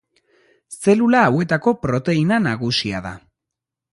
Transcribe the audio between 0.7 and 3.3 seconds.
Zelula hauetako proteina nagusia da.